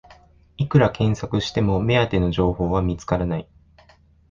[0.57, 3.47] いくら検索しても目当ての情報は見つからない